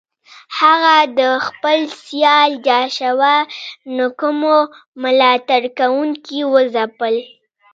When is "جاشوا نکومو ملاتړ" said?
2.67-5.61